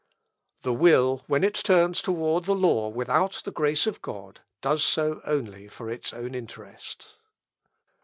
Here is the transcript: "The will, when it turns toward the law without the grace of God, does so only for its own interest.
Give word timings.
"The 0.63 0.73
will, 0.73 1.21
when 1.27 1.43
it 1.43 1.53
turns 1.53 2.01
toward 2.01 2.45
the 2.45 2.55
law 2.55 2.87
without 2.87 3.41
the 3.45 3.51
grace 3.51 3.85
of 3.85 4.01
God, 4.01 4.41
does 4.61 4.83
so 4.83 5.21
only 5.25 5.67
for 5.67 5.91
its 5.91 6.11
own 6.11 6.33
interest. 6.33 7.05